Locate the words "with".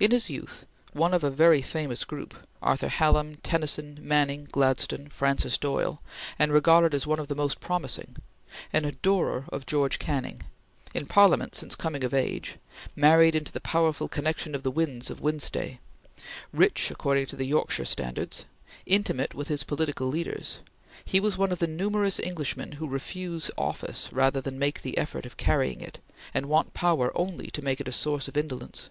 19.32-19.46